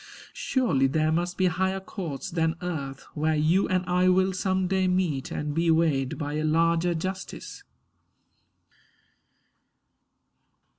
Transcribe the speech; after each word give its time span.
Surely 0.33 0.87
there 0.87 1.11
must 1.11 1.37
be 1.37 1.45
higher 1.45 1.79
courts 1.79 2.31
than 2.31 2.55
earth, 2.63 3.03
Where 3.13 3.35
you 3.35 3.67
and 3.69 3.85
I 3.85 4.09
will 4.09 4.33
some 4.33 4.65
day 4.67 4.87
meet 4.87 5.29
and 5.29 5.53
be 5.53 5.69
Weighed 5.69 6.17
by 6.17 6.37
a 6.37 6.43
larger 6.43 6.95
justice. 6.95 7.63